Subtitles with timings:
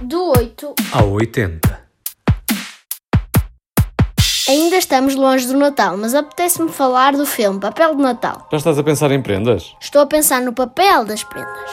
[0.00, 1.80] Do 8 ao 80.
[4.48, 8.46] Ainda estamos longe do Natal, mas apetece-me falar do filme Papel de Natal.
[8.52, 9.74] Já estás a pensar em prendas?
[9.80, 11.70] Estou a pensar no papel das prendas.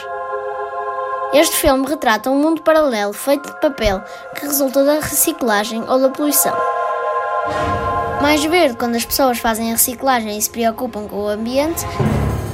[1.34, 4.02] Este filme retrata um mundo paralelo feito de papel
[4.34, 6.58] que resulta da reciclagem ou da poluição.
[8.24, 11.86] Mais verde quando as pessoas fazem a reciclagem e se preocupam com o ambiente,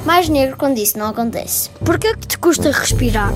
[0.04, 1.70] mais negro quando isso não acontece.
[1.82, 3.32] Por que te custa respirar?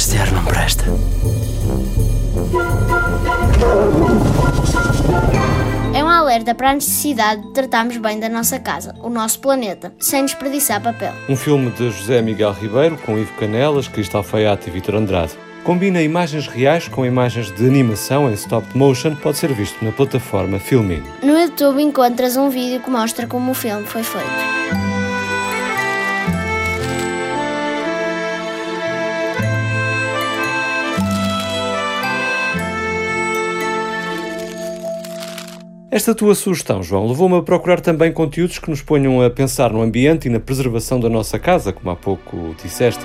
[0.00, 0.86] Este ar não presta.
[5.94, 9.92] É um alerta para a necessidade de tratarmos bem da nossa casa, o nosso planeta,
[9.98, 11.12] sem desperdiçar papel.
[11.28, 15.34] Um filme de José Miguel Ribeiro com Ivo Canelas, Cristal Faiate e Vitor Andrade.
[15.64, 20.58] Combina imagens reais com imagens de animação em stop motion, pode ser visto na plataforma
[20.58, 21.02] Filmin.
[21.22, 24.89] No YouTube encontras um vídeo que mostra como o filme foi feito.
[35.92, 39.82] Esta tua sugestão, João, levou-me a procurar também conteúdos que nos ponham a pensar no
[39.82, 43.04] ambiente e na preservação da nossa casa, como há pouco disseste.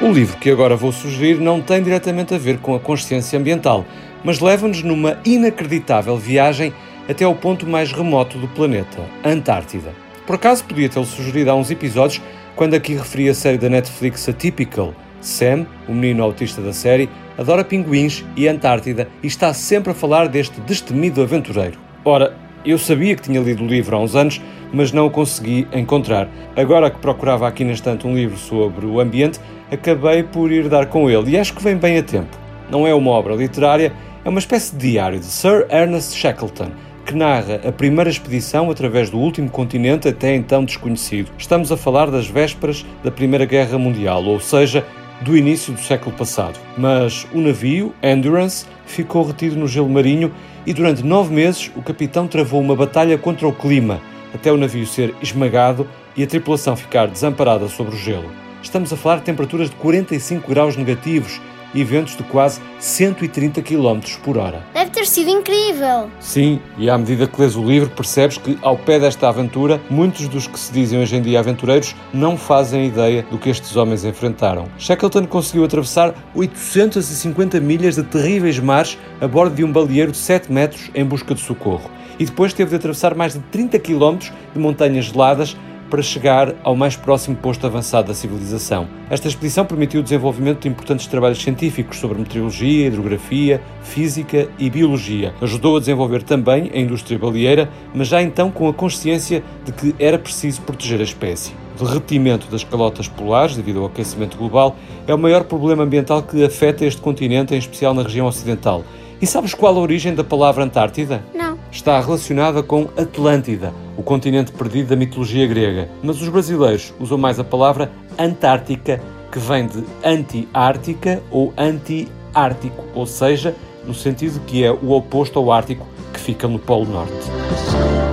[0.00, 3.84] O livro que agora vou sugerir não tem diretamente a ver com a consciência ambiental,
[4.24, 6.72] mas leva-nos numa inacreditável viagem
[7.08, 9.92] até ao ponto mais remoto do planeta, a Antártida.
[10.26, 12.22] Por acaso podia tê-lo sugerido há uns episódios,
[12.54, 14.92] quando aqui referi a série da Netflix Atypical.
[15.20, 20.28] Sam, o menino autista da série, adora pinguins e Antártida e está sempre a falar
[20.28, 21.78] deste destemido aventureiro.
[22.04, 24.40] Ora, eu sabia que tinha lido o livro há uns anos,
[24.72, 26.28] mas não o consegui encontrar.
[26.56, 30.86] Agora que procurava aqui na estante um livro sobre o ambiente, acabei por ir dar
[30.86, 32.36] com ele e acho que vem bem a tempo.
[32.70, 33.92] Não é uma obra literária,
[34.28, 36.70] é uma espécie de diário de Sir Ernest Shackleton,
[37.06, 41.30] que narra a primeira expedição através do último continente até então desconhecido.
[41.38, 44.84] Estamos a falar das vésperas da Primeira Guerra Mundial, ou seja,
[45.22, 46.58] do início do século passado.
[46.76, 50.30] Mas o navio, Endurance, ficou retido no gelo marinho
[50.66, 53.98] e durante nove meses o capitão travou uma batalha contra o clima,
[54.34, 58.30] até o navio ser esmagado e a tripulação ficar desamparada sobre o gelo.
[58.62, 61.40] Estamos a falar de temperaturas de 45 graus negativos
[61.74, 64.62] e ventos de quase 130 km por hora.
[64.72, 66.08] Deve ter sido incrível!
[66.20, 70.28] Sim, e à medida que lês o livro percebes que ao pé desta aventura, muitos
[70.28, 74.04] dos que se dizem hoje em dia aventureiros não fazem ideia do que estes homens
[74.04, 74.68] enfrentaram.
[74.78, 80.50] Shackleton conseguiu atravessar 850 milhas de terríveis mares a bordo de um baleeiro de 7
[80.52, 81.90] metros em busca de socorro.
[82.18, 84.18] E depois teve de atravessar mais de 30 km
[84.52, 85.56] de montanhas geladas
[85.90, 88.88] para chegar ao mais próximo posto avançado da civilização.
[89.10, 95.34] Esta expedição permitiu o desenvolvimento de importantes trabalhos científicos sobre meteorologia, hidrografia, física e biologia.
[95.40, 99.94] Ajudou a desenvolver também a indústria baleeira, mas já então com a consciência de que
[99.98, 101.52] era preciso proteger a espécie.
[101.80, 104.76] O derretimento das calotas polares devido ao aquecimento global
[105.06, 108.84] é o maior problema ambiental que afeta este continente, em especial na região ocidental.
[109.20, 111.24] E sabes qual a origem da palavra Antártida?
[111.34, 111.47] Não.
[111.70, 115.88] Está relacionada com Atlântida, o continente perdido da mitologia grega.
[116.02, 123.06] Mas os brasileiros usam mais a palavra Antártica, que vem de anti-ártica ou anti-ártico, ou
[123.06, 123.54] seja,
[123.86, 128.07] no sentido que é o oposto ao Ártico, que fica no Polo Norte.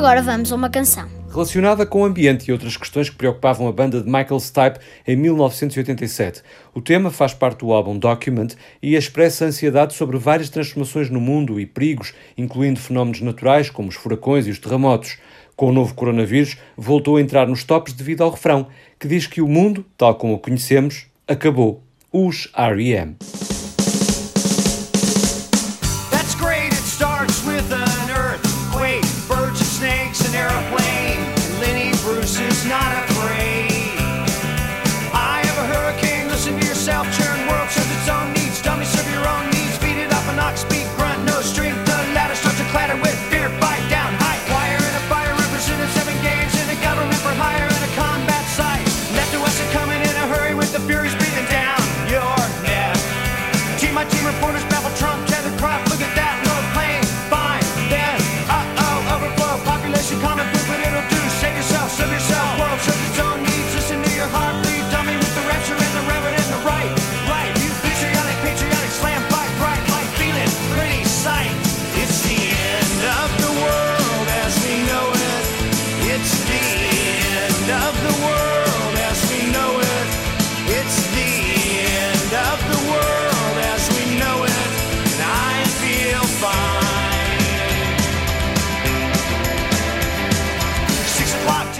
[0.00, 1.06] Agora vamos a uma canção.
[1.30, 5.14] Relacionada com o ambiente e outras questões que preocupavam a banda de Michael Stipe em
[5.14, 6.42] 1987.
[6.74, 8.48] O tema faz parte do álbum Document
[8.82, 13.94] e expressa ansiedade sobre várias transformações no mundo e perigos, incluindo fenómenos naturais como os
[13.94, 15.18] furacões e os terremotos.
[15.54, 18.68] Com o novo coronavírus, voltou a entrar nos tops devido ao refrão,
[18.98, 21.84] que diz que o mundo, tal como o conhecemos, acabou.
[22.10, 23.16] Os R.E.M.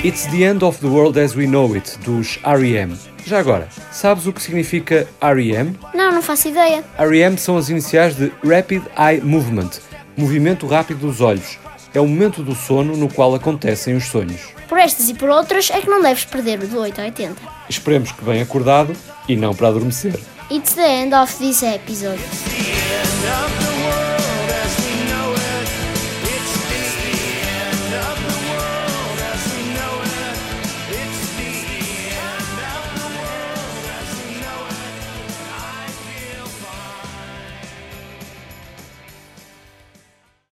[0.03, 2.97] It's the End of the World as We Know It, dos R.E.M.
[3.27, 5.79] Já agora, sabes o que significa R.E.M.?
[5.93, 6.83] Não, não faço ideia.
[6.97, 7.37] R.E.M.
[7.37, 9.69] são as iniciais de Rapid Eye Movement,
[10.17, 11.59] movimento rápido dos olhos.
[11.93, 14.41] É o momento do sono no qual acontecem os sonhos.
[14.71, 17.37] Por estas e por outras é que não deves perder o do 8 a 80.
[17.69, 18.97] Esperemos que bem acordado
[19.29, 20.19] e não para adormecer.
[20.51, 22.19] It's the end of this episode.
[22.19, 23.70] end of the